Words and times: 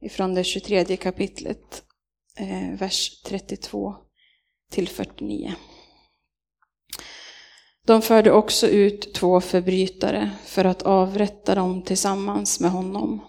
Ifrån 0.00 0.34
det 0.34 0.44
23 0.44 0.96
kapitlet, 0.96 1.82
eh, 2.36 2.78
vers 2.78 3.22
32 3.22 3.94
till 4.70 4.88
49. 4.88 5.54
De 7.86 8.02
förde 8.02 8.32
också 8.32 8.66
ut 8.66 9.14
två 9.14 9.40
förbrytare 9.40 10.30
för 10.44 10.64
att 10.64 10.82
avrätta 10.82 11.54
dem 11.54 11.82
tillsammans 11.82 12.60
med 12.60 12.70
honom. 12.70 13.24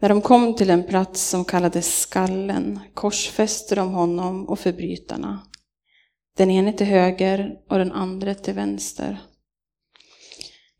När 0.00 0.08
de 0.08 0.22
kom 0.22 0.56
till 0.56 0.70
en 0.70 0.86
plats 0.86 1.22
som 1.22 1.44
kallades 1.44 2.00
Skallen 2.00 2.80
korsfäste 2.94 3.74
de 3.74 3.88
honom 3.88 4.48
och 4.48 4.58
förbrytarna. 4.58 5.42
Den 6.36 6.50
ene 6.50 6.72
till 6.72 6.86
höger 6.86 7.56
och 7.68 7.78
den 7.78 7.92
andra 7.92 8.34
till 8.34 8.54
vänster. 8.54 9.22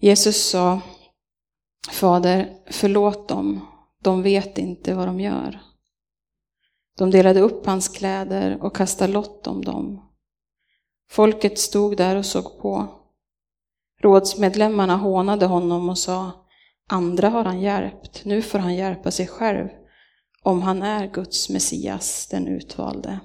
Jesus 0.01 0.48
sa, 0.48 0.81
Fader, 1.91 2.53
förlåt 2.70 3.29
dem, 3.29 3.61
de 4.02 4.23
vet 4.23 4.59
inte 4.59 4.95
vad 4.95 5.07
de 5.07 5.20
gör. 5.20 5.61
De 6.98 7.11
delade 7.11 7.41
upp 7.41 7.67
hans 7.67 7.89
kläder 7.89 8.62
och 8.62 8.77
kastade 8.77 9.12
lott 9.12 9.47
om 9.47 9.64
dem. 9.64 10.09
Folket 11.11 11.59
stod 11.59 11.97
där 11.97 12.17
och 12.17 12.27
såg 12.27 12.58
på. 12.61 12.89
Rådsmedlemmarna 14.00 14.97
hånade 14.97 15.47
honom 15.47 15.89
och 15.89 15.98
sa, 15.98 16.47
andra 16.89 17.28
har 17.28 17.45
han 17.45 17.61
hjälpt, 17.61 18.25
nu 18.25 18.42
får 18.42 18.58
han 18.58 18.75
hjälpa 18.75 19.11
sig 19.11 19.27
själv, 19.27 19.69
om 20.42 20.62
han 20.62 20.83
är 20.83 21.06
Guds 21.06 21.48
Messias, 21.48 22.27
den 22.30 22.47
utvalde. 22.47 23.20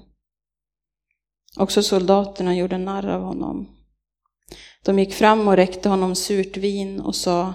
Också 1.57 1.83
soldaterna 1.83 2.55
gjorde 2.55 2.77
narr 2.77 3.07
av 3.07 3.21
honom. 3.21 3.69
De 4.85 4.99
gick 4.99 5.13
fram 5.13 5.47
och 5.47 5.55
räckte 5.55 5.89
honom 5.89 6.15
surt 6.15 6.57
vin 6.57 7.01
och 7.01 7.15
sa, 7.15 7.53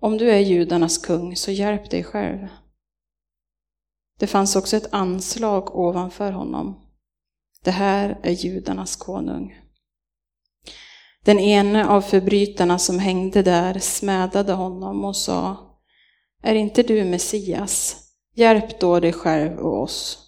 om 0.00 0.18
du 0.18 0.30
är 0.30 0.38
judarnas 0.38 0.98
kung, 0.98 1.36
så 1.36 1.50
hjälp 1.50 1.90
dig 1.90 2.04
själv. 2.04 2.48
Det 4.18 4.26
fanns 4.26 4.56
också 4.56 4.76
ett 4.76 4.92
anslag 4.92 5.76
ovanför 5.76 6.32
honom. 6.32 6.86
Det 7.64 7.70
här 7.70 8.18
är 8.22 8.30
judarnas 8.30 8.96
konung. 8.96 9.58
Den 11.24 11.38
ene 11.38 11.86
av 11.86 12.00
förbrytarna 12.00 12.78
som 12.78 12.98
hängde 12.98 13.42
där 13.42 13.78
smädade 13.78 14.52
honom 14.52 15.04
och 15.04 15.16
sa, 15.16 15.56
är 16.42 16.54
inte 16.54 16.82
du 16.82 17.04
Messias? 17.04 17.96
Hjälp 18.34 18.80
då 18.80 19.00
dig 19.00 19.12
själv 19.12 19.58
och 19.58 19.82
oss. 19.82 20.18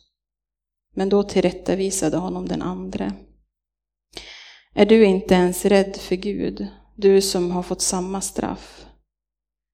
Men 0.94 1.08
då 1.08 1.22
tillrättavisade 1.22 2.16
honom 2.16 2.48
den 2.48 2.62
andre. 2.62 3.12
Är 4.74 4.86
du 4.86 5.04
inte 5.04 5.34
ens 5.34 5.64
rädd 5.64 5.96
för 5.96 6.16
Gud, 6.16 6.66
du 6.96 7.20
som 7.20 7.50
har 7.50 7.62
fått 7.62 7.82
samma 7.82 8.20
straff? 8.20 8.86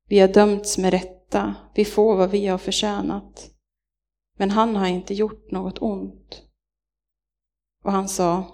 Vi 0.08 0.18
har 0.18 0.28
dömts 0.28 0.78
med 0.78 0.90
rätta, 0.90 1.54
vi 1.74 1.84
får 1.84 2.16
vad 2.16 2.30
vi 2.30 2.46
har 2.46 2.58
förtjänat. 2.58 3.50
Men 4.38 4.50
han 4.50 4.76
har 4.76 4.86
inte 4.86 5.14
gjort 5.14 5.50
något 5.50 5.82
ont. 5.82 6.42
Och 7.84 7.92
han 7.92 8.08
sa, 8.08 8.44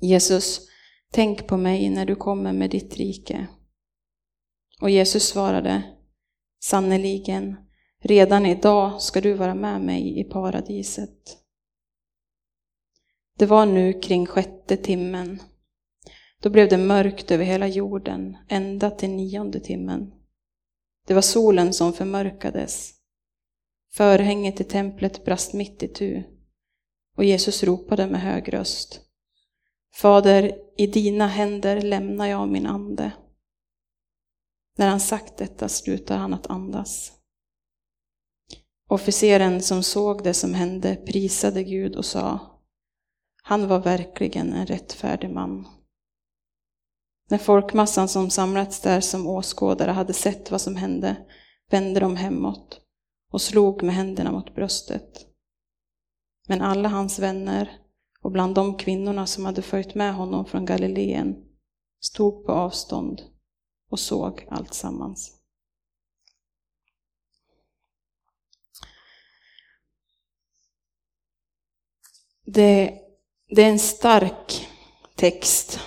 Jesus, 0.00 0.60
tänk 1.12 1.46
på 1.46 1.56
mig 1.56 1.90
när 1.90 2.06
du 2.06 2.16
kommer 2.16 2.52
med 2.52 2.70
ditt 2.70 2.96
rike. 2.96 3.46
Och 4.80 4.90
Jesus 4.90 5.28
svarade, 5.28 5.82
sannerligen, 6.62 7.56
redan 8.02 8.46
idag 8.46 9.02
ska 9.02 9.20
du 9.20 9.34
vara 9.34 9.54
med 9.54 9.80
mig 9.80 10.20
i 10.20 10.24
paradiset. 10.24 11.38
Det 13.38 13.46
var 13.46 13.66
nu 13.66 13.92
kring 13.92 14.26
sjätte 14.26 14.76
timmen. 14.76 15.42
Då 16.42 16.50
blev 16.50 16.68
det 16.68 16.78
mörkt 16.78 17.30
över 17.30 17.44
hela 17.44 17.68
jorden, 17.68 18.36
ända 18.48 18.90
till 18.90 19.10
nionde 19.10 19.60
timmen. 19.60 20.21
Det 21.06 21.14
var 21.14 21.22
solen 21.22 21.72
som 21.72 21.92
förmörkades. 21.92 22.92
Förhänget 23.92 24.60
i 24.60 24.64
templet 24.64 25.24
brast 25.24 25.52
mitt 25.52 25.82
i 25.82 25.88
tu. 25.88 26.22
Och 27.16 27.24
Jesus 27.24 27.62
ropade 27.62 28.06
med 28.06 28.20
hög 28.20 28.54
röst. 28.54 29.00
Fader, 29.94 30.52
i 30.76 30.86
dina 30.86 31.26
händer 31.26 31.80
lämnar 31.80 32.26
jag 32.26 32.48
min 32.48 32.66
ande. 32.66 33.12
När 34.78 34.88
han 34.88 35.00
sagt 35.00 35.36
detta 35.36 35.68
slutade 35.68 36.20
han 36.20 36.34
att 36.34 36.46
andas. 36.46 37.12
Officeren 38.88 39.62
som 39.62 39.82
såg 39.82 40.24
det 40.24 40.34
som 40.34 40.54
hände 40.54 40.96
prisade 40.96 41.62
Gud 41.62 41.96
och 41.96 42.04
sa, 42.04 42.38
han 43.42 43.68
var 43.68 43.78
verkligen 43.78 44.52
en 44.52 44.66
rättfärdig 44.66 45.30
man. 45.30 45.66
När 47.30 47.38
folkmassan 47.38 48.08
som 48.08 48.30
samlats 48.30 48.80
där 48.80 49.00
som 49.00 49.26
åskådare 49.26 49.90
hade 49.90 50.12
sett 50.12 50.50
vad 50.50 50.60
som 50.60 50.76
hände 50.76 51.16
vände 51.70 52.00
de 52.00 52.16
hemåt 52.16 52.80
och 53.32 53.42
slog 53.42 53.82
med 53.82 53.94
händerna 53.94 54.32
mot 54.32 54.54
bröstet. 54.54 55.26
Men 56.48 56.60
alla 56.60 56.88
hans 56.88 57.18
vänner 57.18 57.78
och 58.22 58.30
bland 58.30 58.54
de 58.54 58.76
kvinnorna 58.76 59.26
som 59.26 59.44
hade 59.44 59.62
följt 59.62 59.94
med 59.94 60.14
honom 60.14 60.46
från 60.46 60.64
Galileen 60.64 61.36
stod 62.00 62.46
på 62.46 62.52
avstånd 62.52 63.22
och 63.90 64.00
såg 64.00 64.46
allt 64.50 64.74
sammans. 64.74 65.38
Det, 72.44 73.00
det 73.48 73.62
är 73.62 73.70
en 73.70 73.78
stark 73.78 74.68
text 75.14 75.80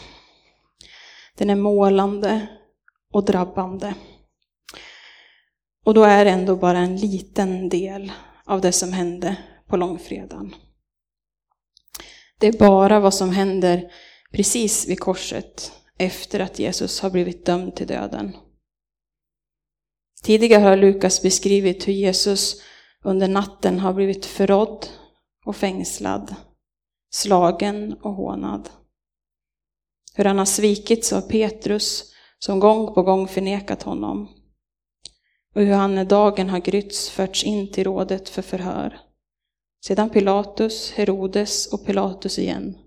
den 1.35 1.49
är 1.49 1.55
målande 1.55 2.47
och 3.13 3.25
drabbande. 3.25 3.93
Och 5.85 5.93
då 5.93 6.03
är 6.03 6.25
det 6.25 6.31
ändå 6.31 6.55
bara 6.55 6.77
en 6.77 6.97
liten 6.97 7.69
del 7.69 8.11
av 8.45 8.61
det 8.61 8.71
som 8.71 8.93
hände 8.93 9.37
på 9.67 9.77
långfredagen. 9.77 10.55
Det 12.39 12.47
är 12.47 12.59
bara 12.59 12.99
vad 12.99 13.13
som 13.13 13.29
händer 13.29 13.91
precis 14.31 14.87
vid 14.87 14.99
korset 14.99 15.71
efter 15.97 16.39
att 16.39 16.59
Jesus 16.59 16.99
har 16.99 17.09
blivit 17.09 17.45
dömd 17.45 17.75
till 17.75 17.87
döden. 17.87 18.35
Tidigare 20.23 20.63
har 20.63 20.77
Lukas 20.77 21.21
beskrivit 21.21 21.87
hur 21.87 21.93
Jesus 21.93 22.61
under 23.03 23.27
natten 23.27 23.79
har 23.79 23.93
blivit 23.93 24.25
förrådd 24.25 24.87
och 25.45 25.55
fängslad, 25.55 26.35
slagen 27.11 27.93
och 27.93 28.13
hånad. 28.13 28.69
Hur 30.15 30.25
han 30.25 30.37
har 30.37 30.45
svikits 30.45 31.13
av 31.13 31.21
Petrus 31.21 32.13
som 32.39 32.59
gång 32.59 32.93
på 32.93 33.03
gång 33.03 33.27
förnekat 33.27 33.83
honom. 33.83 34.29
Och 35.55 35.61
hur 35.61 35.73
han 35.73 35.95
när 35.95 36.05
dagen 36.05 36.49
har 36.49 36.59
grytts 36.59 37.09
förts 37.09 37.43
in 37.43 37.71
till 37.71 37.83
rådet 37.83 38.29
för 38.29 38.41
förhör. 38.41 38.99
Sedan 39.85 40.09
Pilatus, 40.09 40.91
Herodes 40.91 41.73
och 41.73 41.85
Pilatus 41.85 42.39
igen. 42.39 42.77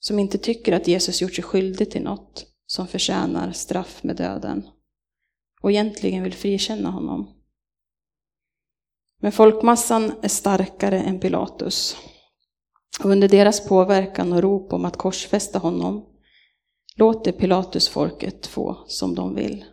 Som 0.00 0.18
inte 0.18 0.38
tycker 0.38 0.72
att 0.72 0.88
Jesus 0.88 1.22
gjort 1.22 1.34
sig 1.34 1.44
skyldig 1.44 1.90
till 1.90 2.02
något 2.02 2.46
som 2.66 2.86
förtjänar 2.86 3.52
straff 3.52 4.02
med 4.02 4.16
döden. 4.16 4.68
Och 5.60 5.70
egentligen 5.70 6.22
vill 6.22 6.34
frikänna 6.34 6.90
honom. 6.90 7.34
Men 9.20 9.32
folkmassan 9.32 10.12
är 10.22 10.28
starkare 10.28 11.00
än 11.00 11.20
Pilatus. 11.20 11.96
Och 13.00 13.10
under 13.10 13.28
deras 13.28 13.68
påverkan 13.68 14.32
och 14.32 14.42
rop 14.42 14.72
om 14.72 14.84
att 14.84 14.96
korsfästa 14.96 15.58
honom 15.58 16.17
låter 16.98 17.32
det 17.32 17.38
Pilatusfolket 17.38 18.46
få 18.46 18.84
som 18.86 19.14
de 19.14 19.34
vill. 19.34 19.64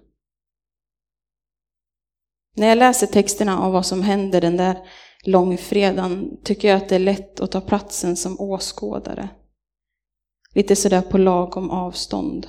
När 2.55 2.67
jag 2.67 2.77
läser 2.77 3.07
texterna 3.07 3.59
om 3.59 3.71
vad 3.71 3.85
som 3.85 4.01
händer 4.01 4.41
den 4.41 4.57
där 4.57 4.87
långfredagen 5.23 6.37
tycker 6.43 6.67
jag 6.67 6.77
att 6.77 6.89
det 6.89 6.95
är 6.95 6.99
lätt 6.99 7.39
att 7.39 7.51
ta 7.51 7.61
platsen 7.61 8.15
som 8.15 8.39
åskådare. 8.39 9.29
Lite 10.53 10.75
sådär 10.75 11.01
på 11.01 11.17
lagom 11.17 11.69
avstånd. 11.69 12.47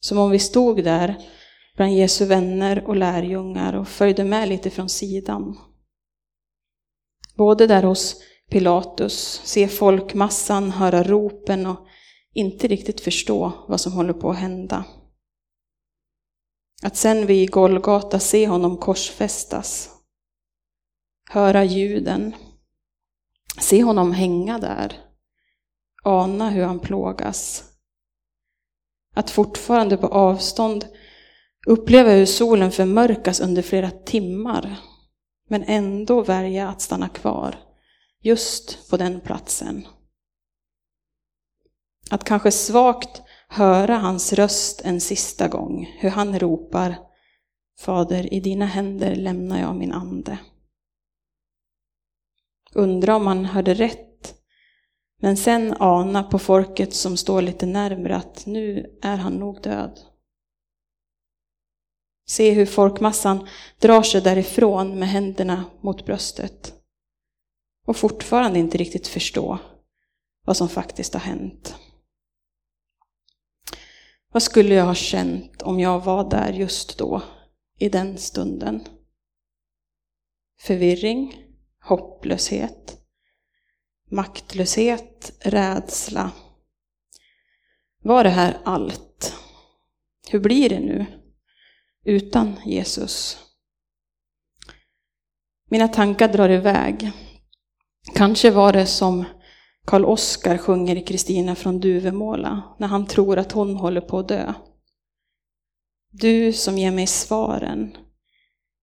Som 0.00 0.18
om 0.18 0.30
vi 0.30 0.38
stod 0.38 0.84
där 0.84 1.16
bland 1.76 1.92
Jesu 1.92 2.24
vänner 2.24 2.84
och 2.86 2.96
lärjungar 2.96 3.72
och 3.72 3.88
följde 3.88 4.24
med 4.24 4.48
lite 4.48 4.70
från 4.70 4.88
sidan. 4.88 5.58
Både 7.36 7.66
där 7.66 7.82
hos 7.82 8.16
Pilatus, 8.50 9.40
se 9.44 9.68
folkmassan, 9.68 10.70
höra 10.70 11.02
ropen 11.02 11.66
och 11.66 11.86
inte 12.32 12.68
riktigt 12.68 13.00
förstå 13.00 13.52
vad 13.68 13.80
som 13.80 13.92
håller 13.92 14.12
på 14.12 14.30
att 14.30 14.38
hända. 14.38 14.84
Att 16.82 16.96
sen 16.96 17.26
vid 17.26 17.50
Golgata 17.50 18.18
se 18.18 18.46
honom 18.46 18.76
korsfästas, 18.76 19.90
höra 21.30 21.64
ljuden, 21.64 22.34
se 23.60 23.82
honom 23.82 24.12
hänga 24.12 24.58
där, 24.58 25.00
ana 26.02 26.50
hur 26.50 26.64
han 26.64 26.78
plågas. 26.78 27.64
Att 29.14 29.30
fortfarande 29.30 29.96
på 29.96 30.06
avstånd 30.06 30.86
uppleva 31.66 32.10
hur 32.10 32.26
solen 32.26 32.72
förmörkas 32.72 33.40
under 33.40 33.62
flera 33.62 33.90
timmar, 33.90 34.76
men 35.48 35.64
ändå 35.64 36.22
välja 36.22 36.68
att 36.68 36.80
stanna 36.80 37.08
kvar 37.08 37.56
just 38.20 38.90
på 38.90 38.96
den 38.96 39.20
platsen. 39.20 39.86
Att 42.12 42.24
kanske 42.24 42.50
svagt 42.50 43.22
höra 43.48 43.96
hans 43.96 44.32
röst 44.32 44.80
en 44.84 45.00
sista 45.00 45.48
gång, 45.48 45.96
hur 45.98 46.10
han 46.10 46.38
ropar 46.38 46.96
Fader, 47.78 48.34
i 48.34 48.40
dina 48.40 48.66
händer 48.66 49.16
lämnar 49.16 49.60
jag 49.60 49.76
min 49.76 49.92
ande. 49.92 50.38
Undra 52.74 53.16
om 53.16 53.26
han 53.26 53.44
hörde 53.44 53.74
rätt, 53.74 54.34
men 55.20 55.36
sen 55.36 55.74
ana 55.78 56.22
på 56.22 56.38
folket 56.38 56.94
som 56.94 57.16
står 57.16 57.42
lite 57.42 57.66
närmre 57.66 58.16
att 58.16 58.46
nu 58.46 58.98
är 59.02 59.16
han 59.16 59.32
nog 59.32 59.62
död. 59.62 60.00
Se 62.28 62.50
hur 62.50 62.66
folkmassan 62.66 63.48
drar 63.78 64.02
sig 64.02 64.20
därifrån 64.20 64.98
med 64.98 65.08
händerna 65.08 65.64
mot 65.80 66.06
bröstet 66.06 66.74
och 67.86 67.96
fortfarande 67.96 68.58
inte 68.58 68.78
riktigt 68.78 69.06
förstå 69.06 69.58
vad 70.44 70.56
som 70.56 70.68
faktiskt 70.68 71.14
har 71.14 71.20
hänt. 71.20 71.76
Vad 74.32 74.42
skulle 74.42 74.74
jag 74.74 74.84
ha 74.84 74.94
känt 74.94 75.62
om 75.62 75.80
jag 75.80 76.04
var 76.04 76.30
där 76.30 76.52
just 76.52 76.98
då, 76.98 77.22
i 77.78 77.88
den 77.88 78.18
stunden? 78.18 78.88
Förvirring, 80.60 81.34
hopplöshet, 81.80 82.98
maktlöshet, 84.10 85.32
rädsla. 85.40 86.32
Var 88.02 88.24
det 88.24 88.30
här 88.30 88.58
allt? 88.64 89.34
Hur 90.30 90.40
blir 90.40 90.68
det 90.68 90.80
nu 90.80 91.06
utan 92.04 92.56
Jesus? 92.64 93.38
Mina 95.70 95.88
tankar 95.88 96.28
drar 96.28 96.48
iväg. 96.48 97.12
Kanske 98.14 98.50
var 98.50 98.72
det 98.72 98.86
som 98.86 99.24
Karl 99.86 100.04
Oskar 100.04 100.58
sjunger 100.58 100.96
i 100.96 101.02
Kristina 101.02 101.54
från 101.54 101.80
Duvemåla 101.80 102.62
när 102.78 102.88
han 102.88 103.06
tror 103.06 103.38
att 103.38 103.52
hon 103.52 103.76
håller 103.76 104.00
på 104.00 104.18
att 104.18 104.28
dö. 104.28 104.54
Du 106.10 106.52
som 106.52 106.78
ger 106.78 106.90
mig 106.90 107.06
svaren 107.06 107.96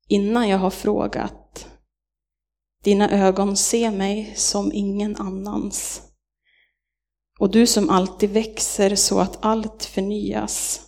innan 0.07 0.49
jag 0.49 0.57
har 0.57 0.69
frågat. 0.69 1.67
Dina 2.83 3.09
ögon 3.09 3.57
ser 3.57 3.91
mig 3.91 4.33
som 4.35 4.71
ingen 4.73 5.15
annans. 5.15 6.01
Och 7.39 7.51
du 7.51 7.67
som 7.67 7.89
alltid 7.89 8.29
växer 8.29 8.95
så 8.95 9.19
att 9.19 9.45
allt 9.45 9.83
förnyas. 9.83 10.81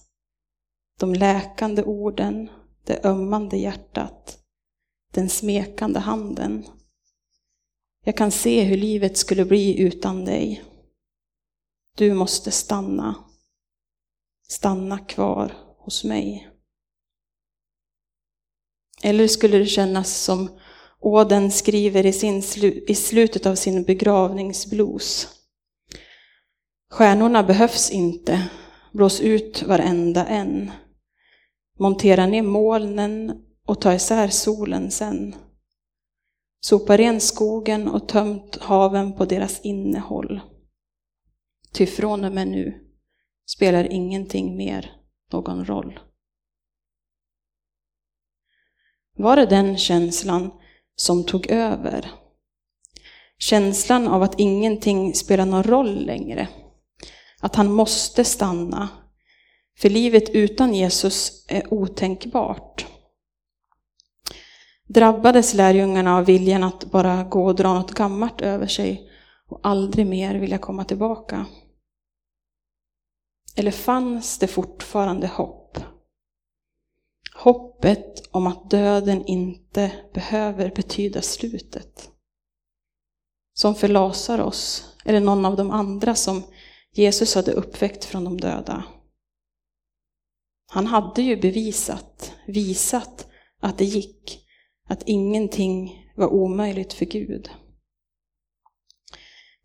De 1.00 1.14
läkande 1.14 1.84
orden, 1.84 2.50
det 2.86 3.06
ömmande 3.06 3.58
hjärtat, 3.58 4.40
den 5.14 5.30
smekande 5.30 6.00
handen. 6.00 6.66
Jag 8.04 8.18
kan 8.18 8.32
se 8.32 8.64
hur 8.64 8.78
livet 8.78 9.18
skulle 9.18 9.46
bli 9.46 9.80
utan 9.80 10.26
dig. 10.26 10.64
Du 11.98 12.14
måste 12.14 12.52
stanna. 12.52 13.16
Stanna 14.48 15.00
kvar 15.00 15.54
hos 15.78 16.04
mig. 16.04 16.50
Eller 19.04 19.28
skulle 19.28 19.58
det 19.58 19.66
kännas 19.66 20.18
som 20.18 20.50
Åden 21.04 21.52
skriver 21.52 22.06
i, 22.06 22.14
sin, 22.14 22.44
i 22.88 22.96
slutet 22.96 23.46
av 23.46 23.56
sin 23.56 23.84
begravningsblues. 23.84 25.28
Stjärnorna 26.92 27.44
behövs 27.44 27.92
inte, 27.92 28.50
blås 28.92 29.22
ut 29.22 29.64
varenda 29.64 30.26
en. 30.28 30.72
Montera 31.80 32.26
ner 32.26 32.42
molnen 32.42 33.34
och 33.68 33.82
ta 33.82 33.94
isär 33.94 34.28
solen 34.28 34.92
sen. 34.92 35.36
Sopa 36.64 36.98
ren 36.98 37.22
skogen 37.22 37.88
och 37.88 38.08
tömt 38.08 38.56
haven 38.56 39.14
på 39.14 39.26
deras 39.26 39.62
innehåll. 39.62 40.42
Ty 41.74 41.86
från 41.86 42.26
och 42.26 42.32
med 42.32 42.48
nu 42.48 42.92
spelar 43.46 43.92
ingenting 43.92 44.58
mer 44.58 44.92
någon 45.32 45.66
roll. 45.66 46.00
Var 49.18 49.36
det 49.36 49.46
den 49.46 49.78
känslan 49.78 50.52
som 50.96 51.26
tog 51.26 51.48
över? 51.52 52.12
Känslan 53.38 54.08
av 54.08 54.24
att 54.24 54.40
ingenting 54.40 55.14
spelar 55.14 55.46
någon 55.46 55.64
roll 55.64 56.06
längre. 56.06 56.48
Att 57.40 57.56
han 57.56 57.72
måste 57.72 58.24
stanna. 58.24 58.90
För 59.78 59.90
livet 59.90 60.30
utan 60.30 60.76
Jesus 60.76 61.46
är 61.50 61.74
otänkbart 61.74 62.86
drabbades 64.94 65.54
lärjungarna 65.54 66.18
av 66.18 66.26
viljan 66.26 66.64
att 66.64 66.86
bara 66.86 67.24
gå 67.24 67.46
och 67.46 67.56
dra 67.56 67.74
något 67.74 67.92
gammalt 67.92 68.42
över 68.42 68.68
sig 68.68 69.10
och 69.48 69.60
aldrig 69.64 70.08
mer 70.08 70.36
vilja 70.36 70.58
komma 70.58 70.84
tillbaka? 70.84 71.46
Eller 73.56 73.72
fanns 73.72 74.38
det 74.40 74.48
fortfarande 74.48 75.28
hopp? 75.28 75.78
Hoppet 77.36 78.28
om 78.32 78.48
att 78.48 78.70
döden 78.70 79.26
inte 79.26 79.92
behöver 80.14 80.76
betyda 80.76 81.22
slutet. 81.22 82.10
Som 83.54 83.76
för 83.76 83.88
Lazarus 83.88 84.86
eller 85.06 85.20
någon 85.20 85.46
av 85.46 85.56
de 85.56 85.72
andra 85.72 86.16
som 86.16 86.44
Jesus 86.92 87.36
hade 87.36 87.52
uppväckt 87.52 88.06
från 88.06 88.24
de 88.24 88.40
döda. 88.40 88.84
Han 90.72 90.88
hade 90.88 91.22
ju 91.22 91.42
bevisat, 91.42 92.34
visat 92.48 93.28
att 93.62 93.78
det 93.78 93.86
gick 93.86 94.41
att 94.92 95.04
ingenting 95.06 96.06
var 96.16 96.28
omöjligt 96.28 96.94
för 96.94 97.06
Gud. 97.06 97.50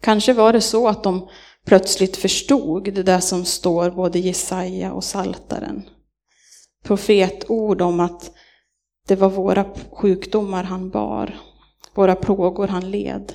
Kanske 0.02 0.32
var 0.32 0.52
det 0.52 0.60
så 0.60 0.88
att 0.88 1.04
de 1.04 1.28
plötsligt 1.64 2.16
förstod 2.16 2.84
det 2.84 3.02
där 3.02 3.20
som 3.20 3.44
står 3.44 3.90
både 3.90 4.18
i 4.18 4.22
Jesaja 4.22 4.92
och 4.92 5.04
Saltaren. 5.04 5.88
Profetord 6.84 7.82
om 7.82 8.00
att 8.00 8.32
det 9.08 9.16
var 9.16 9.30
våra 9.30 9.74
sjukdomar 9.90 10.64
han 10.64 10.90
bar, 10.90 11.40
våra 11.94 12.14
plågor 12.14 12.66
han 12.68 12.90
led. 12.90 13.34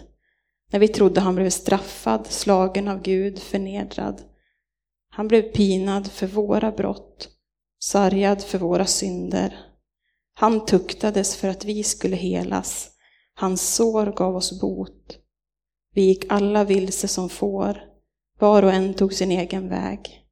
När 0.71 0.79
vi 0.79 0.87
trodde 0.87 1.21
han 1.21 1.35
blev 1.35 1.49
straffad, 1.49 2.27
slagen 2.27 2.87
av 2.87 3.01
Gud, 3.01 3.39
förnedrad. 3.39 4.21
Han 5.09 5.27
blev 5.27 5.41
pinad 5.41 6.11
för 6.11 6.27
våra 6.27 6.71
brott, 6.71 7.29
sargad 7.79 8.43
för 8.43 8.57
våra 8.57 8.85
synder. 8.85 9.70
Han 10.41 10.65
tuktades 10.65 11.35
för 11.35 11.47
att 11.47 11.65
vi 11.65 11.83
skulle 11.83 12.15
helas. 12.15 12.89
Hans 13.33 13.75
sår 13.75 14.05
gav 14.05 14.35
oss 14.35 14.61
bot. 14.61 15.17
Vi 15.93 16.01
gick 16.01 16.25
alla 16.29 16.63
vilse 16.63 17.07
som 17.07 17.29
får. 17.29 17.83
Var 18.39 18.63
och 18.63 18.73
en 18.73 18.93
tog 18.93 19.13
sin 19.13 19.31
egen 19.31 19.69
väg. 19.69 20.25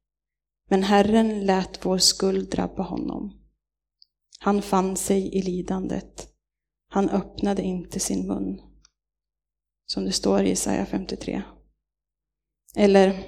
Men 0.70 0.82
Herren 0.82 1.46
lät 1.46 1.86
vår 1.86 1.98
skuld 1.98 2.50
drabba 2.50 2.82
honom. 2.82 3.40
Han 4.38 4.62
fann 4.62 4.96
sig 4.96 5.34
i 5.34 5.42
lidandet. 5.42 6.28
Han 6.88 7.08
öppnade 7.08 7.62
inte 7.62 8.00
sin 8.00 8.26
mun. 8.26 8.60
Som 9.86 10.04
det 10.04 10.12
står 10.12 10.42
i 10.42 10.50
Isaiah 10.50 10.86
53. 10.86 11.42
Eller, 12.76 13.24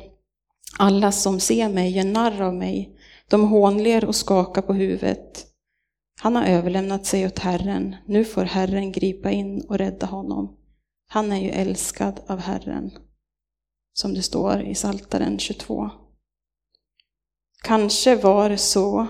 alla 0.78 1.12
som 1.12 1.40
ser 1.40 1.68
mig 1.68 1.90
gör 1.90 2.04
narr 2.04 2.42
av 2.42 2.54
mig. 2.54 2.98
De 3.28 3.44
hånler 3.44 4.04
och 4.04 4.16
skakar 4.16 4.62
på 4.62 4.72
huvudet. 4.72 5.51
Han 6.20 6.36
har 6.36 6.46
överlämnat 6.46 7.06
sig 7.06 7.26
åt 7.26 7.38
Herren. 7.38 7.96
Nu 8.06 8.24
får 8.24 8.44
Herren 8.44 8.92
gripa 8.92 9.30
in 9.30 9.60
och 9.68 9.78
rädda 9.78 10.06
honom. 10.06 10.56
Han 11.08 11.32
är 11.32 11.40
ju 11.40 11.50
älskad 11.50 12.20
av 12.26 12.38
Herren. 12.38 12.90
Som 13.92 14.14
det 14.14 14.22
står 14.22 14.62
i 14.62 14.74
Saltaren 14.74 15.38
22. 15.38 15.90
Kanske 17.62 18.16
var 18.16 18.50
det 18.50 18.58
så, 18.58 19.06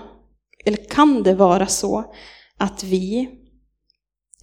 eller 0.65 0.89
kan 0.89 1.23
det 1.23 1.35
vara 1.35 1.67
så, 1.67 2.13
att 2.57 2.83
vi, 2.83 3.29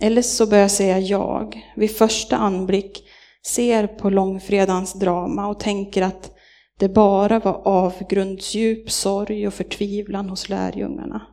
eller 0.01 0.23
så 0.23 0.47
bör 0.47 0.59
jag 0.59 0.71
säga 0.71 0.99
jag, 0.99 1.61
vid 1.77 1.91
första 1.91 2.37
anblick 2.37 3.05
ser 3.47 3.87
på 3.87 4.11
långfredagens 4.11 4.93
drama 4.93 5.49
och 5.49 5.61
tänker 5.61 6.03
att 6.03 6.35
det 6.79 6.89
bara 6.89 7.39
var 7.39 7.69
avgrundsdjup 7.69 8.91
sorg 8.91 9.47
och 9.47 9.55
förtvivlan 9.55 10.29
hos 10.29 10.49
lärjungarna. 10.49 11.27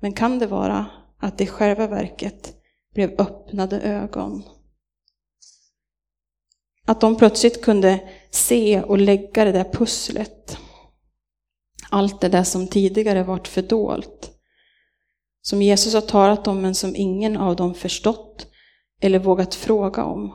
Men 0.00 0.12
kan 0.12 0.38
det 0.38 0.46
vara 0.46 0.86
att 1.18 1.38
det 1.38 1.44
i 1.44 1.46
själva 1.46 1.86
verket 1.86 2.54
blev 2.94 3.20
öppnade 3.20 3.80
ögon? 3.80 4.42
Att 6.86 7.00
de 7.00 7.16
plötsligt 7.16 7.62
kunde 7.62 8.08
se 8.30 8.82
och 8.82 8.98
lägga 8.98 9.44
det 9.44 9.52
där 9.52 9.72
pusslet. 9.72 10.58
Allt 11.90 12.20
det 12.20 12.28
där 12.28 12.44
som 12.44 12.68
tidigare 12.68 13.22
varit 13.22 13.48
fördolt. 13.48 14.32
Som 15.42 15.62
Jesus 15.62 15.94
har 15.94 16.00
talat 16.00 16.46
om 16.46 16.62
men 16.62 16.74
som 16.74 16.96
ingen 16.96 17.36
av 17.36 17.56
dem 17.56 17.74
förstått 17.74 18.46
eller 19.00 19.18
vågat 19.18 19.54
fråga 19.54 20.04
om. 20.04 20.32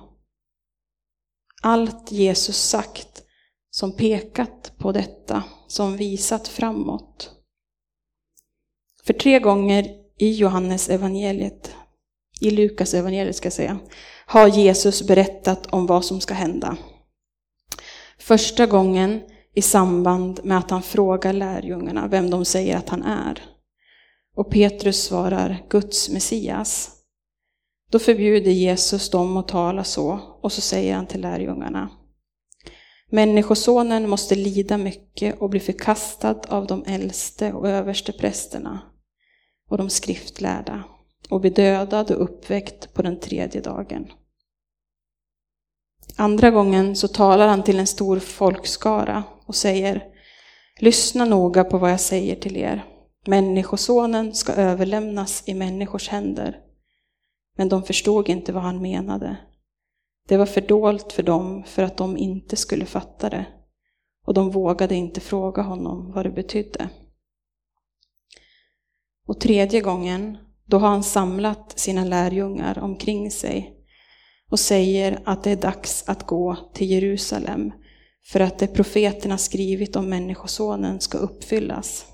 Allt 1.62 2.12
Jesus 2.12 2.58
sagt 2.58 3.24
som 3.70 3.96
pekat 3.96 4.74
på 4.78 4.92
detta, 4.92 5.44
som 5.68 5.98
visat 5.98 6.48
framåt. 6.48 7.35
För 9.06 9.14
tre 9.14 9.40
gånger 9.40 9.88
i 10.18 10.32
Johannes 10.32 10.90
evangeliet, 10.90 11.76
i 12.42 12.52
Lukas 12.52 12.94
evangeliet 12.94 13.36
ska 13.36 13.46
jag 13.46 13.54
säga, 13.54 13.80
har 14.26 14.48
Jesus 14.48 15.08
berättat 15.08 15.68
om 15.68 15.86
vad 15.86 16.06
som 16.06 16.22
ska 16.22 16.34
hända. 16.34 16.78
Första 18.20 18.66
gången 18.66 19.22
i 19.56 19.62
samband 19.62 20.40
med 20.44 20.58
att 20.58 20.72
han 20.72 20.82
frågar 20.82 21.34
lärjungarna 21.34 22.08
vem 22.08 22.30
de 22.30 22.46
säger 22.46 22.78
att 22.78 22.90
han 22.90 23.04
är. 23.04 23.44
Och 24.36 24.52
Petrus 24.52 25.04
svarar 25.04 25.66
Guds 25.70 26.10
Messias. 26.10 26.92
Då 27.92 28.00
förbjuder 28.00 28.52
Jesus 28.52 29.10
dem 29.10 29.38
att 29.38 29.48
tala 29.48 29.84
så 29.84 30.20
och 30.42 30.52
så 30.52 30.62
säger 30.62 30.96
han 30.96 31.08
till 31.08 31.22
lärjungarna. 31.22 31.90
Människosonen 33.12 34.10
måste 34.10 34.36
lida 34.36 34.78
mycket 34.78 35.42
och 35.42 35.50
bli 35.50 35.60
förkastad 35.60 36.42
av 36.48 36.68
de 36.68 36.84
äldste 36.88 37.54
och 37.54 37.70
överste 37.70 38.12
prästerna 38.12 38.82
och 39.70 39.78
de 39.78 39.90
skriftlärda 39.90 40.84
och 41.30 41.42
bli 41.42 41.50
dödad 41.50 42.12
och 42.12 42.24
uppväckt 42.24 42.94
på 42.94 43.02
den 43.02 43.20
tredje 43.20 43.62
dagen. 43.62 44.12
Andra 46.16 46.52
gången 46.52 46.96
så 46.96 47.08
talar 47.08 47.48
han 47.48 47.64
till 47.64 47.80
en 47.80 47.88
stor 47.88 48.20
folkskara 48.20 49.24
och 49.46 49.56
säger 49.56 50.04
Lyssna 50.80 51.26
noga 51.26 51.64
på 51.64 51.78
vad 51.78 51.92
jag 51.92 52.00
säger 52.00 52.36
till 52.36 52.58
er. 52.58 52.86
Människosonen 53.28 54.34
ska 54.34 54.54
överlämnas 54.54 55.44
i 55.46 55.54
människors 55.54 56.10
händer. 56.10 56.60
Men 57.58 57.70
de 57.70 57.84
förstod 57.84 58.30
inte 58.30 58.54
vad 58.54 58.64
han 58.64 58.82
menade. 58.82 59.38
Det 60.28 60.38
var 60.38 60.46
fördolt 60.46 61.12
för 61.12 61.24
dem 61.24 61.64
för 61.64 61.84
att 61.84 61.98
de 61.98 62.18
inte 62.18 62.56
skulle 62.56 62.86
fatta 62.86 63.30
det. 63.30 63.46
Och 64.26 64.34
de 64.34 64.50
vågade 64.50 64.96
inte 64.96 65.20
fråga 65.20 65.62
honom 65.62 66.12
vad 66.12 66.26
det 66.26 66.32
betydde. 66.32 66.90
Och 69.28 69.40
tredje 69.40 69.82
gången, 69.82 70.38
då 70.66 70.78
har 70.78 70.88
han 70.88 71.04
samlat 71.04 71.80
sina 71.80 72.06
lärjungar 72.06 72.80
omkring 72.80 73.32
sig 73.32 73.76
och 74.52 74.60
säger 74.60 75.22
att 75.26 75.44
det 75.44 75.52
är 75.52 75.56
dags 75.56 76.10
att 76.10 76.28
gå 76.28 76.58
till 76.74 76.92
Jerusalem 76.92 77.72
för 78.26 78.40
att 78.40 78.60
det 78.60 78.68
profeterna 78.68 79.38
skrivit 79.38 79.96
om 79.96 80.10
Människosonen 80.10 81.00
ska 81.00 81.18
uppfyllas. 81.18 82.06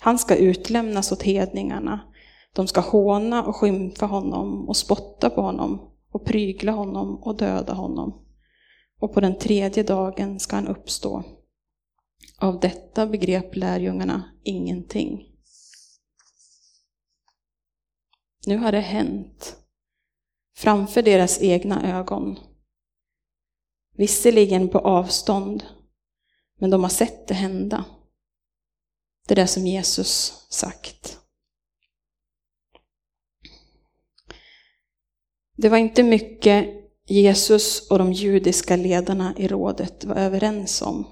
Han 0.00 0.18
ska 0.18 0.36
utlämnas 0.36 1.12
åt 1.12 1.22
hedningarna. 1.22 2.00
De 2.54 2.66
ska 2.66 2.80
håna 2.80 3.44
och 3.44 3.56
skymfa 3.56 4.06
honom 4.06 4.68
och 4.68 4.76
spotta 4.76 5.30
på 5.30 5.42
honom 5.42 5.90
och 6.12 6.24
prygla 6.24 6.72
honom 6.72 7.22
och 7.22 7.36
döda 7.36 7.72
honom. 7.72 8.26
Och 9.00 9.14
på 9.14 9.20
den 9.20 9.38
tredje 9.38 9.82
dagen 9.82 10.40
ska 10.40 10.56
han 10.56 10.68
uppstå. 10.68 11.24
Av 12.38 12.60
detta 12.60 13.06
begrep 13.06 13.56
lärjungarna 13.56 14.24
ingenting. 14.44 15.29
Nu 18.46 18.56
har 18.56 18.72
det 18.72 18.80
hänt 18.80 19.56
framför 20.56 21.02
deras 21.02 21.42
egna 21.42 21.98
ögon. 21.98 22.38
Visserligen 23.96 24.68
på 24.68 24.78
avstånd, 24.78 25.64
men 26.58 26.70
de 26.70 26.82
har 26.82 26.90
sett 26.90 27.28
det 27.28 27.34
hända. 27.34 27.84
Det 29.28 29.34
där 29.34 29.46
som 29.46 29.66
Jesus 29.66 30.46
sagt. 30.50 31.18
Det 35.56 35.68
var 35.68 35.78
inte 35.78 36.02
mycket 36.02 36.68
Jesus 37.06 37.90
och 37.90 37.98
de 37.98 38.12
judiska 38.12 38.76
ledarna 38.76 39.34
i 39.36 39.48
rådet 39.48 40.04
var 40.04 40.16
överens 40.16 40.82
om. 40.82 41.06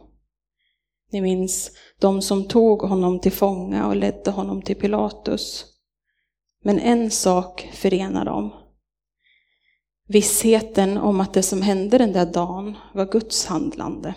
Ni 1.11 1.21
minns 1.21 1.71
de 1.99 2.23
som 2.23 2.49
tog 2.49 2.83
honom 2.83 3.21
till 3.21 3.33
fånga 3.33 3.87
och 3.87 3.97
ledde 3.97 4.31
honom 4.31 4.63
till 4.63 4.77
Pilatus. 4.77 5.78
Men 6.65 6.79
en 6.79 7.11
sak 7.11 7.71
förenar 7.73 8.25
dem. 8.25 8.53
Vissheten 10.09 10.99
om 10.99 11.21
att 11.21 11.35
det 11.35 11.43
som 11.43 11.62
hände 11.62 11.99
den 11.99 12.12
där 12.12 12.33
dagen 12.33 12.77
var 12.95 13.12
Guds 13.12 13.47
handlande. 13.47 14.15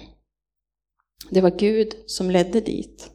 Det 1.29 1.41
var 1.41 1.60
Gud 1.60 1.93
som 2.07 2.31
ledde 2.31 2.62
dit. 2.62 3.12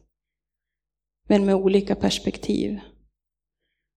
Men 1.27 1.45
med 1.45 1.55
olika 1.55 1.95
perspektiv. 1.95 2.79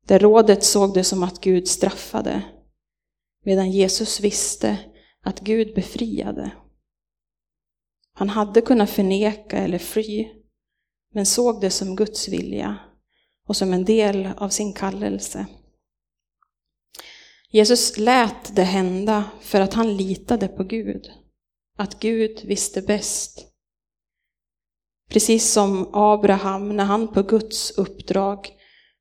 Där 0.07 0.19
rådet 0.19 0.65
såg 0.65 0.95
det 0.95 1.05
som 1.05 1.23
att 1.23 1.41
Gud 1.41 1.69
straffade. 1.69 2.43
Medan 3.45 3.71
Jesus 3.71 4.21
visste 4.21 4.79
att 5.25 5.41
Gud 5.41 5.75
befriade. 5.75 6.53
Han 8.13 8.29
hade 8.29 8.61
kunnat 8.61 8.91
förneka 8.91 9.59
eller 9.59 9.79
fly. 9.79 10.29
Men 11.15 11.27
såg 11.27 11.61
det 11.61 11.71
som 11.71 11.97
Guds 11.97 12.29
vilja 12.29 12.90
och 13.51 13.57
som 13.57 13.73
en 13.73 13.85
del 13.85 14.29
av 14.37 14.49
sin 14.49 14.73
kallelse. 14.73 15.47
Jesus 17.51 17.99
lät 17.99 18.57
det 18.57 18.63
hända 18.63 19.25
för 19.41 19.61
att 19.61 19.75
han 19.75 19.97
litade 19.97 20.49
på 20.49 20.65
Gud. 20.65 21.11
Att 21.79 22.01
Gud 22.01 22.45
visste 22.45 22.83
bäst. 22.83 23.47
Precis 25.09 25.53
som 25.53 25.91
Abraham 25.93 26.77
när 26.77 26.85
han 26.85 27.09
på 27.09 27.23
Guds 27.23 27.71
uppdrag 27.71 28.49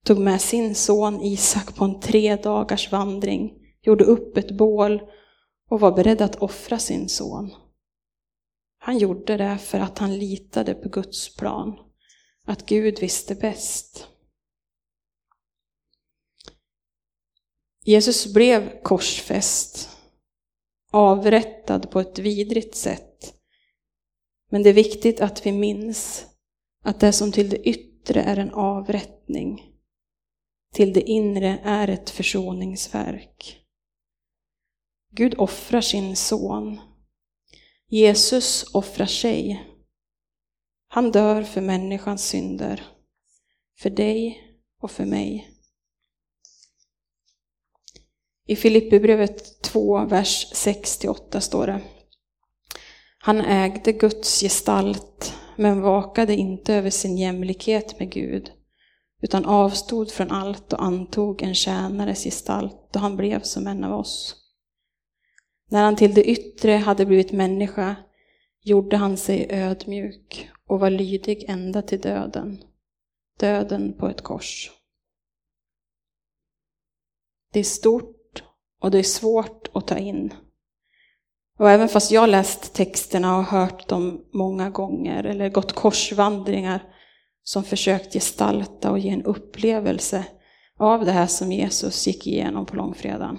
tog 0.05 0.19
med 0.19 0.41
sin 0.41 0.75
son 0.75 1.21
Isak 1.21 1.75
på 1.75 1.85
en 1.85 1.99
tre 1.99 2.35
dagars 2.35 2.91
vandring, 2.91 3.53
gjorde 3.81 4.03
upp 4.03 4.37
ett 4.37 4.57
bål 4.57 5.01
och 5.69 5.79
var 5.79 5.91
beredd 5.91 6.21
att 6.21 6.35
offra 6.35 6.79
sin 6.79 7.09
son. 7.09 7.53
Han 8.79 8.97
gjorde 8.97 9.37
det 9.37 9.57
för 9.57 9.79
att 9.79 9.97
han 9.97 10.17
litade 10.17 10.73
på 10.73 10.89
Guds 10.89 11.35
plan, 11.35 11.79
att 12.45 12.65
Gud 12.65 12.99
visste 12.99 13.35
bäst. 13.35 14.07
Jesus 17.85 18.33
blev 18.33 18.81
korsfäst, 18.81 19.89
avrättad 20.91 21.91
på 21.91 21.99
ett 21.99 22.19
vidrigt 22.19 22.75
sätt. 22.75 23.33
Men 24.51 24.63
det 24.63 24.69
är 24.69 24.73
viktigt 24.73 25.21
att 25.21 25.45
vi 25.45 25.51
minns 25.51 26.25
att 26.83 26.99
det 26.99 27.13
som 27.13 27.31
till 27.31 27.49
det 27.49 27.69
yttre 27.69 28.21
är 28.21 28.37
en 28.37 28.51
avrättning, 28.51 29.63
till 30.73 30.93
det 30.93 31.01
inre 31.01 31.59
är 31.63 31.87
ett 31.87 32.09
försoningsverk. 32.09 33.59
Gud 35.11 35.35
offrar 35.37 35.81
sin 35.81 36.15
son. 36.15 36.79
Jesus 37.87 38.63
offrar 38.73 39.05
sig. 39.05 39.65
Han 40.87 41.11
dör 41.11 41.43
för 41.43 41.61
människans 41.61 42.27
synder, 42.27 42.87
för 43.77 43.89
dig 43.89 44.43
och 44.81 44.91
för 44.91 45.05
mig. 45.05 45.58
I 48.49 48.55
Filipperbrevet 48.55 49.61
2, 49.61 50.05
vers 50.05 50.53
6-8 50.53 51.39
står 51.39 51.67
det. 51.67 51.81
Han 53.19 53.41
ägde 53.41 53.91
Guds 53.91 54.41
gestalt 54.41 55.33
men 55.55 55.81
vakade 55.81 56.35
inte 56.35 56.73
över 56.73 56.89
sin 56.89 57.17
jämlikhet 57.17 57.99
med 57.99 58.11
Gud 58.11 58.51
utan 59.21 59.45
avstod 59.45 60.11
från 60.11 60.31
allt 60.31 60.73
och 60.73 60.83
antog 60.83 61.41
en 61.41 61.55
tjänares 61.55 62.23
gestalt 62.23 62.89
då 62.93 62.99
han 62.99 63.17
blev 63.17 63.41
som 63.41 63.67
en 63.67 63.83
av 63.83 63.99
oss. 63.99 64.35
När 65.71 65.83
han 65.83 65.95
till 65.95 66.13
det 66.13 66.23
yttre 66.23 66.71
hade 66.71 67.05
blivit 67.05 67.31
människa 67.31 67.95
gjorde 68.63 68.97
han 68.97 69.17
sig 69.17 69.47
ödmjuk 69.49 70.49
och 70.67 70.79
var 70.79 70.89
lydig 70.89 71.45
ända 71.47 71.81
till 71.81 72.01
döden, 72.01 72.63
döden 73.39 73.93
på 73.93 74.07
ett 74.07 74.21
kors. 74.21 74.71
Det 77.53 77.59
är 77.59 77.63
stort 77.63 78.18
och 78.81 78.91
det 78.91 78.99
är 78.99 79.03
svårt 79.03 79.67
att 79.73 79.87
ta 79.87 79.97
in. 79.97 80.33
Och 81.59 81.71
även 81.71 81.89
fast 81.89 82.11
jag 82.11 82.29
läst 82.29 82.73
texterna 82.73 83.37
och 83.37 83.43
hört 83.43 83.87
dem 83.87 84.25
många 84.33 84.69
gånger 84.69 85.23
eller 85.23 85.49
gått 85.49 85.73
korsvandringar 85.73 86.83
som 87.43 87.63
försökt 87.63 88.13
gestalta 88.13 88.91
och 88.91 88.99
ge 88.99 89.09
en 89.09 89.25
upplevelse 89.25 90.25
av 90.79 91.05
det 91.05 91.11
här 91.11 91.27
som 91.27 91.51
Jesus 91.51 92.07
gick 92.07 92.27
igenom 92.27 92.65
på 92.65 92.75
långfredagen. 92.75 93.37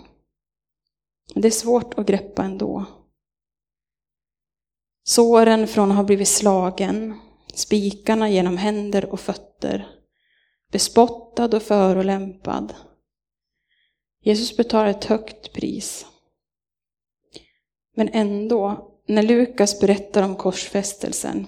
Det 1.35 1.49
är 1.49 1.53
svårt 1.53 1.99
att 1.99 2.07
greppa 2.07 2.45
ändå. 2.45 2.87
Såren 5.05 5.67
från 5.67 5.91
att 5.91 5.97
ha 5.97 6.05
blivit 6.05 6.29
slagen, 6.29 7.21
spikarna 7.55 8.29
genom 8.29 8.57
händer 8.57 9.13
och 9.13 9.21
fötter, 9.21 9.89
bespottad 10.73 11.57
och 11.57 11.63
förolämpad, 11.63 12.75
Jesus 14.23 14.57
betalar 14.57 14.87
ett 14.87 15.05
högt 15.05 15.53
pris. 15.53 16.07
Men 17.97 18.09
ändå, 18.09 18.91
när 19.07 19.23
Lukas 19.23 19.81
berättar 19.81 20.23
om 20.23 20.37
korsfästelsen 20.37 21.47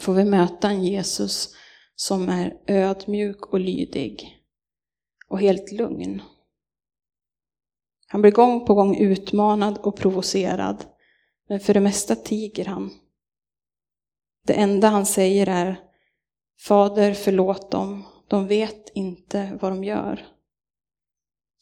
får 0.00 0.14
vi 0.14 0.24
möta 0.24 0.68
en 0.68 0.84
Jesus 0.84 1.54
som 1.94 2.28
är 2.28 2.60
ödmjuk 2.66 3.46
och 3.46 3.60
lydig 3.60 4.38
och 5.28 5.40
helt 5.40 5.72
lugn. 5.72 6.22
Han 8.06 8.22
blir 8.22 8.32
gång 8.32 8.66
på 8.66 8.74
gång 8.74 8.96
utmanad 8.96 9.78
och 9.78 9.96
provocerad, 9.96 10.84
men 11.48 11.60
för 11.60 11.74
det 11.74 11.80
mesta 11.80 12.16
tiger 12.16 12.64
han. 12.64 12.90
Det 14.46 14.54
enda 14.54 14.88
han 14.88 15.06
säger 15.06 15.46
är 15.46 15.80
Fader, 16.60 17.14
förlåt 17.14 17.70
dem, 17.70 18.04
de 18.28 18.46
vet 18.46 18.90
inte 18.94 19.58
vad 19.60 19.72
de 19.72 19.84
gör. 19.84 20.31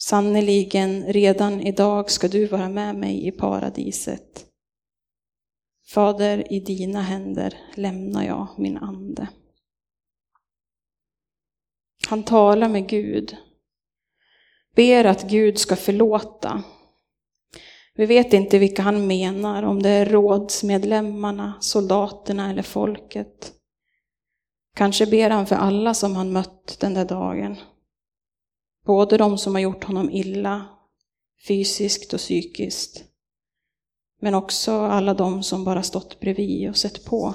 Sannerligen, 0.03 1.13
redan 1.13 1.61
idag 1.61 2.11
ska 2.11 2.29
du 2.29 2.47
vara 2.47 2.69
med 2.69 2.97
mig 2.97 3.27
i 3.27 3.31
paradiset. 3.31 4.47
Fader, 5.95 6.53
i 6.53 6.61
dina 6.61 7.03
händer 7.03 7.59
lämnar 7.75 8.25
jag 8.25 8.49
min 8.59 8.77
ande. 8.79 9.29
Han 12.09 12.23
talar 12.23 12.69
med 12.69 12.89
Gud, 12.89 13.37
ber 14.77 15.05
att 15.05 15.31
Gud 15.31 15.59
ska 15.59 15.77
förlåta. 15.77 16.63
Vi 17.95 18.07
vet 18.07 18.33
inte 18.33 18.59
vilka 18.59 18.83
han 18.83 19.07
menar, 19.07 19.63
om 19.63 19.83
det 19.83 19.91
är 19.91 20.07
rådsmedlemmarna, 20.07 21.55
soldaterna 21.61 22.51
eller 22.51 22.63
folket. 22.63 23.53
Kanske 24.77 25.07
ber 25.07 25.31
han 25.31 25.47
för 25.47 25.57
alla 25.57 25.95
som 25.95 26.17
han 26.17 26.33
mött 26.33 26.77
den 26.81 26.95
där 26.95 27.05
dagen. 27.05 27.57
Både 28.91 29.17
de 29.17 29.39
som 29.39 29.55
har 29.55 29.61
gjort 29.61 29.85
honom 29.85 30.11
illa, 30.11 30.67
fysiskt 31.49 32.13
och 32.13 32.19
psykiskt. 32.21 33.05
Men 34.21 34.35
också 34.35 34.73
alla 34.73 35.15
de 35.15 35.43
som 35.43 35.65
bara 35.65 35.83
stått 35.83 36.21
bredvid 36.21 36.69
och 36.69 36.77
sett 36.77 37.05
på. 37.05 37.35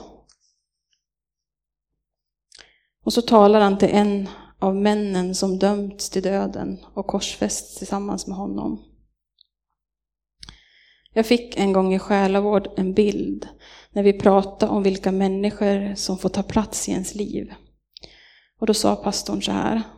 Och 3.06 3.14
så 3.14 3.22
talar 3.22 3.62
han 3.62 3.78
till 3.78 3.90
en 3.92 4.30
av 4.60 4.76
männen 4.76 5.36
som 5.36 5.60
dömts 5.60 6.10
till 6.10 6.24
döden 6.24 6.86
och 6.94 7.08
korsfästs 7.08 7.78
tillsammans 7.78 8.28
med 8.28 8.38
honom. 8.38 8.84
Jag 11.14 11.26
fick 11.26 11.58
en 11.58 11.74
gång 11.74 11.94
i 11.94 12.00
själavård 12.00 12.68
en 12.78 12.94
bild 12.94 13.48
när 13.92 14.04
vi 14.04 14.14
pratade 14.14 14.72
om 14.72 14.84
vilka 14.84 15.12
människor 15.12 15.96
som 15.96 16.18
får 16.18 16.30
ta 16.30 16.44
plats 16.44 16.90
i 16.90 16.92
ens 16.92 17.16
liv. 17.16 17.54
Och 18.60 18.68
då 18.68 18.74
sa 18.74 18.96
pastorn 18.96 19.42
så 19.42 19.52
här. 19.52 19.95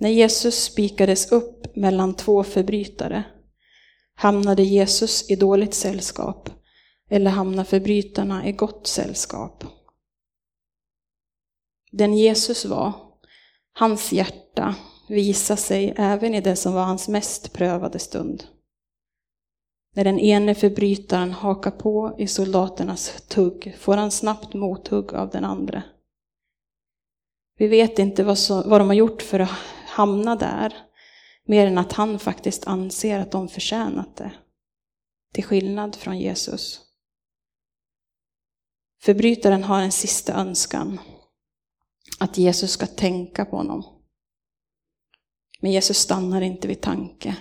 När 0.00 0.10
Jesus 0.10 0.64
spikades 0.64 1.32
upp 1.32 1.76
mellan 1.76 2.14
två 2.14 2.44
förbrytare, 2.44 3.24
hamnade 4.14 4.62
Jesus 4.62 5.30
i 5.30 5.36
dåligt 5.36 5.74
sällskap 5.74 6.50
eller 7.10 7.30
hamnar 7.30 7.64
förbrytarna 7.64 8.48
i 8.48 8.52
gott 8.52 8.86
sällskap? 8.86 9.64
Den 11.92 12.14
Jesus 12.14 12.64
var, 12.64 12.92
hans 13.72 14.12
hjärta 14.12 14.74
visade 15.08 15.60
sig 15.60 15.94
även 15.96 16.34
i 16.34 16.40
det 16.40 16.56
som 16.56 16.74
var 16.74 16.84
hans 16.84 17.08
mest 17.08 17.52
prövade 17.52 17.98
stund. 17.98 18.44
När 19.94 20.04
den 20.04 20.18
ene 20.18 20.54
förbrytaren 20.54 21.32
hakar 21.32 21.70
på 21.70 22.16
i 22.18 22.26
soldaternas 22.26 23.22
tugg 23.28 23.76
får 23.78 23.96
han 23.96 24.10
snabbt 24.10 24.54
mothugg 24.54 25.14
av 25.14 25.30
den 25.30 25.44
andra. 25.44 25.82
Vi 27.58 27.68
vet 27.68 27.98
inte 27.98 28.24
vad, 28.24 28.38
så, 28.38 28.68
vad 28.68 28.80
de 28.80 28.88
har 28.88 28.94
gjort 28.94 29.22
för 29.22 29.40
att 29.40 29.50
hamna 29.98 30.36
där, 30.36 30.74
mer 31.44 31.66
än 31.66 31.78
att 31.78 31.92
han 31.92 32.18
faktiskt 32.18 32.66
anser 32.66 33.20
att 33.20 33.32
de 33.32 33.48
förtjänat 33.48 34.16
det. 34.16 34.32
Till 35.34 35.44
skillnad 35.44 35.96
från 35.96 36.18
Jesus. 36.18 36.80
Förbrytaren 39.02 39.64
har 39.64 39.80
en 39.80 39.92
sista 39.92 40.34
önskan, 40.34 41.00
att 42.20 42.38
Jesus 42.38 42.72
ska 42.72 42.86
tänka 42.86 43.44
på 43.44 43.56
honom. 43.56 44.04
Men 45.60 45.72
Jesus 45.72 45.98
stannar 45.98 46.40
inte 46.40 46.68
vid 46.68 46.80
tanke, 46.80 47.36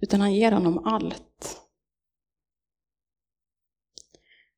utan 0.00 0.20
han 0.20 0.34
ger 0.34 0.52
honom 0.52 0.78
allt. 0.86 1.60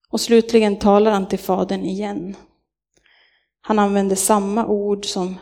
Och 0.08 0.20
slutligen 0.20 0.78
talar 0.78 1.10
han 1.10 1.28
till 1.28 1.38
Fadern 1.38 1.84
igen. 1.84 2.36
Han 3.60 3.78
använder 3.78 4.16
samma 4.16 4.66
ord 4.66 5.04
som 5.04 5.36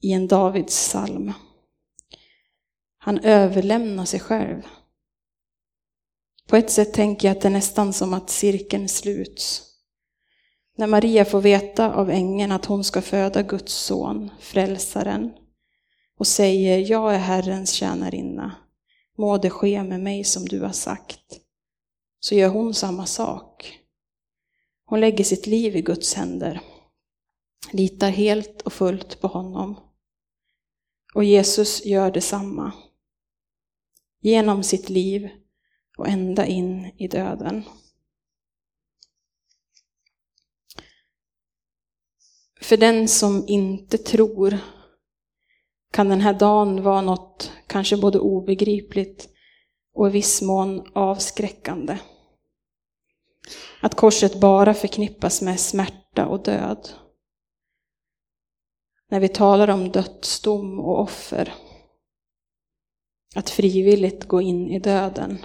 i 0.00 0.12
en 0.12 0.28
Davids 0.28 0.88
psalm. 0.88 1.32
Han 2.98 3.18
överlämnar 3.18 4.04
sig 4.04 4.20
själv. 4.20 4.62
På 6.46 6.56
ett 6.56 6.70
sätt 6.70 6.94
tänker 6.94 7.28
jag 7.28 7.36
att 7.36 7.42
det 7.42 7.48
är 7.48 7.52
nästan 7.52 7.92
som 7.92 8.14
att 8.14 8.30
cirkeln 8.30 8.88
sluts. 8.88 9.62
När 10.76 10.86
Maria 10.86 11.24
får 11.24 11.40
veta 11.40 11.94
av 11.94 12.10
ängeln 12.10 12.52
att 12.52 12.64
hon 12.64 12.84
ska 12.84 13.02
föda 13.02 13.42
Guds 13.42 13.72
son, 13.72 14.30
frälsaren, 14.40 15.32
och 16.18 16.26
säger 16.26 16.90
jag 16.90 17.14
är 17.14 17.18
Herrens 17.18 17.72
tjänarinna, 17.72 18.56
må 19.16 19.38
det 19.38 19.50
ske 19.50 19.82
med 19.82 20.00
mig 20.00 20.24
som 20.24 20.44
du 20.44 20.60
har 20.60 20.72
sagt, 20.72 21.40
så 22.20 22.34
gör 22.34 22.48
hon 22.48 22.74
samma 22.74 23.06
sak. 23.06 23.78
Hon 24.84 25.00
lägger 25.00 25.24
sitt 25.24 25.46
liv 25.46 25.76
i 25.76 25.82
Guds 25.82 26.14
händer, 26.14 26.60
litar 27.72 28.10
helt 28.10 28.62
och 28.62 28.72
fullt 28.72 29.20
på 29.20 29.26
honom. 29.26 29.87
Och 31.14 31.24
Jesus 31.24 31.86
gör 31.86 32.10
detsamma. 32.10 32.72
Genom 34.20 34.62
sitt 34.62 34.88
liv 34.88 35.28
och 35.98 36.08
ända 36.08 36.46
in 36.46 36.92
i 36.96 37.08
döden. 37.08 37.64
För 42.60 42.76
den 42.76 43.08
som 43.08 43.44
inte 43.48 43.98
tror 43.98 44.58
kan 45.92 46.08
den 46.08 46.20
här 46.20 46.34
dagen 46.34 46.82
vara 46.82 47.00
något 47.00 47.52
kanske 47.66 47.96
både 47.96 48.18
obegripligt 48.18 49.28
och 49.94 50.08
i 50.08 50.10
viss 50.10 50.42
mån 50.42 50.86
avskräckande. 50.94 51.98
Att 53.80 53.94
korset 53.94 54.40
bara 54.40 54.74
förknippas 54.74 55.42
med 55.42 55.60
smärta 55.60 56.26
och 56.26 56.42
död. 56.42 56.88
När 59.10 59.20
vi 59.20 59.28
talar 59.28 59.70
om 59.70 59.90
dödsdom 59.90 60.80
och 60.80 61.00
offer. 61.00 61.54
Att 63.34 63.50
frivilligt 63.50 64.24
gå 64.24 64.40
in 64.40 64.70
i 64.70 64.78
döden. 64.78 65.38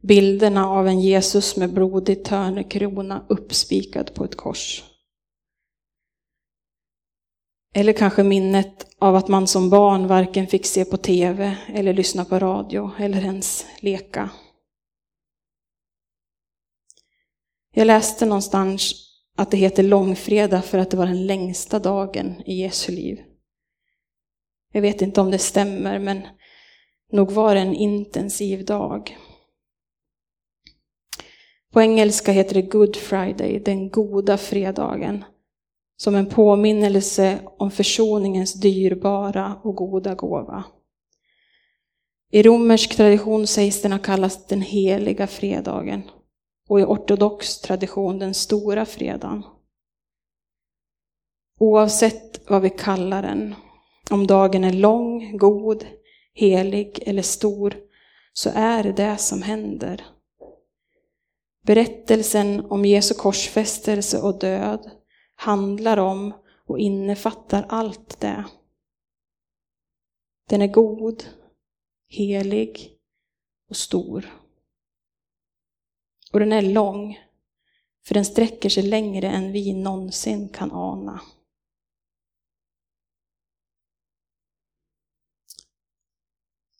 Bilderna 0.00 0.68
av 0.68 0.88
en 0.88 1.00
Jesus 1.00 1.56
med 1.56 1.72
blodig 1.72 2.24
törnekrona 2.24 3.26
uppspikad 3.28 4.14
på 4.14 4.24
ett 4.24 4.36
kors. 4.36 4.84
Eller 7.74 7.92
kanske 7.92 8.22
minnet 8.22 8.86
av 8.98 9.16
att 9.16 9.28
man 9.28 9.46
som 9.46 9.70
barn 9.70 10.06
varken 10.06 10.46
fick 10.46 10.66
se 10.66 10.84
på 10.84 10.96
tv 10.96 11.56
eller 11.68 11.92
lyssna 11.92 12.24
på 12.24 12.38
radio 12.38 12.90
eller 12.98 13.24
ens 13.24 13.66
leka. 13.80 14.30
Jag 17.74 17.86
läste 17.86 18.26
någonstans 18.26 18.94
att 19.36 19.50
det 19.50 19.56
heter 19.56 19.82
långfredag 19.82 20.64
för 20.64 20.78
att 20.78 20.90
det 20.90 20.96
var 20.96 21.06
den 21.06 21.26
längsta 21.26 21.78
dagen 21.78 22.42
i 22.46 22.54
Jesu 22.54 22.92
liv. 22.92 23.20
Jag 24.72 24.82
vet 24.82 25.02
inte 25.02 25.20
om 25.20 25.30
det 25.30 25.38
stämmer, 25.38 25.98
men 25.98 26.22
nog 27.12 27.30
var 27.30 27.54
det 27.54 27.60
en 27.60 27.74
intensiv 27.74 28.64
dag. 28.64 29.16
På 31.72 31.80
engelska 31.80 32.32
heter 32.32 32.54
det 32.54 32.62
Good 32.62 32.96
Friday, 32.96 33.58
den 33.58 33.90
goda 33.90 34.36
fredagen, 34.38 35.24
som 35.96 36.14
en 36.14 36.26
påminnelse 36.26 37.38
om 37.58 37.70
försoningens 37.70 38.54
dyrbara 38.54 39.60
och 39.62 39.74
goda 39.74 40.14
gåva. 40.14 40.64
I 42.30 42.42
romersk 42.42 42.96
tradition 42.96 43.46
sägs 43.46 43.82
den 43.82 43.92
ha 43.92 43.98
kallats 43.98 44.46
den 44.46 44.60
heliga 44.60 45.26
fredagen 45.26 46.02
och 46.68 46.80
i 46.80 46.84
ortodox 46.84 47.60
tradition 47.60 48.18
den 48.18 48.34
stora 48.34 48.86
fredagen. 48.86 49.42
Oavsett 51.60 52.50
vad 52.50 52.62
vi 52.62 52.70
kallar 52.70 53.22
den, 53.22 53.54
om 54.10 54.26
dagen 54.26 54.64
är 54.64 54.72
lång, 54.72 55.36
god, 55.36 55.86
helig 56.32 57.02
eller 57.06 57.22
stor, 57.22 57.76
så 58.32 58.50
är 58.54 58.82
det 58.82 58.92
det 58.92 59.16
som 59.16 59.42
händer. 59.42 60.04
Berättelsen 61.66 62.60
om 62.70 62.84
Jesu 62.84 63.14
korsfästelse 63.14 64.20
och 64.20 64.38
död 64.38 64.90
handlar 65.34 65.96
om 65.96 66.32
och 66.66 66.78
innefattar 66.78 67.66
allt 67.68 68.20
det. 68.20 68.44
Den 70.48 70.62
är 70.62 70.66
god, 70.66 71.24
helig 72.08 72.98
och 73.70 73.76
stor. 73.76 74.43
Och 76.34 76.40
den 76.40 76.52
är 76.52 76.62
lång, 76.62 77.18
för 78.06 78.14
den 78.14 78.24
sträcker 78.24 78.68
sig 78.68 78.82
längre 78.82 79.28
än 79.28 79.52
vi 79.52 79.72
någonsin 79.72 80.48
kan 80.48 80.72
ana. 80.72 81.20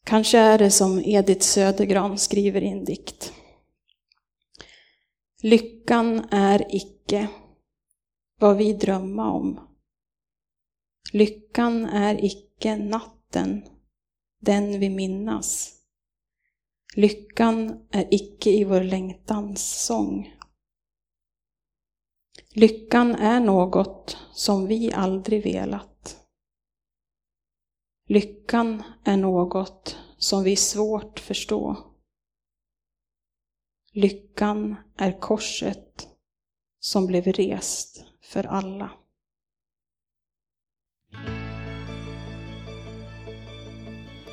Kanske 0.03 0.37
är 0.37 0.57
det 0.57 0.71
som 0.71 0.99
Edith 0.99 1.41
Södergran 1.41 2.17
skriver 2.17 2.61
i 2.61 2.67
en 2.67 2.85
dikt. 2.85 3.33
Lyckan 5.41 6.27
är 6.31 6.75
icke 6.75 7.27
vad 8.39 8.57
vi 8.57 8.73
drömma 8.73 9.31
om. 9.31 9.77
Lyckan 11.13 11.85
är 11.85 12.25
icke 12.25 12.75
natten, 12.75 13.65
den 14.41 14.79
vi 14.79 14.89
minnas. 14.89 15.81
Lyckan 16.97 17.87
är 17.91 18.07
icke 18.11 18.49
i 18.49 18.63
vår 18.63 18.81
längtans 18.81 19.85
sång. 19.85 20.35
Lyckan 22.49 23.15
är 23.15 23.39
något 23.39 24.17
som 24.33 24.67
vi 24.67 24.91
aldrig 24.91 25.43
velat. 25.43 26.25
Lyckan 28.07 28.83
är 29.03 29.17
något 29.17 29.97
som 30.17 30.43
vi 30.43 30.55
svårt 30.55 31.19
förstå. 31.19 31.77
Lyckan 33.91 34.75
är 34.97 35.19
korset 35.19 36.07
som 36.79 37.07
blev 37.07 37.23
rest 37.23 38.05
för 38.21 38.43
alla. 38.43 38.91